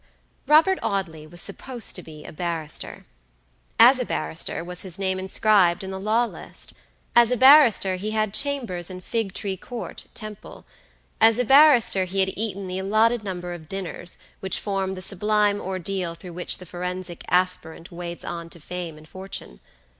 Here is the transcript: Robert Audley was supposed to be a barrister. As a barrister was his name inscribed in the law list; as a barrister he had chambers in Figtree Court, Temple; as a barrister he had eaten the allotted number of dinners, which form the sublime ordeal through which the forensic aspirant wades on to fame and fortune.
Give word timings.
Robert 0.47 0.79
Audley 0.81 1.27
was 1.27 1.41
supposed 1.43 1.95
to 1.95 2.01
be 2.01 2.25
a 2.25 2.33
barrister. 2.33 3.05
As 3.79 3.99
a 3.99 4.03
barrister 4.03 4.63
was 4.63 4.81
his 4.81 4.97
name 4.97 5.19
inscribed 5.19 5.83
in 5.83 5.91
the 5.91 5.99
law 5.99 6.25
list; 6.25 6.73
as 7.15 7.29
a 7.29 7.37
barrister 7.37 7.97
he 7.97 8.09
had 8.09 8.33
chambers 8.33 8.89
in 8.89 9.01
Figtree 9.01 9.57
Court, 9.57 10.05
Temple; 10.15 10.65
as 11.19 11.37
a 11.37 11.45
barrister 11.45 12.05
he 12.05 12.19
had 12.21 12.33
eaten 12.35 12.67
the 12.67 12.79
allotted 12.79 13.23
number 13.23 13.53
of 13.53 13.69
dinners, 13.69 14.17
which 14.39 14.59
form 14.59 14.95
the 14.95 15.03
sublime 15.03 15.61
ordeal 15.61 16.15
through 16.15 16.33
which 16.33 16.57
the 16.57 16.65
forensic 16.65 17.23
aspirant 17.29 17.91
wades 17.91 18.25
on 18.25 18.49
to 18.49 18.59
fame 18.59 18.97
and 18.97 19.07
fortune. 19.07 19.59